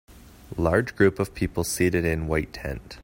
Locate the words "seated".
1.63-2.05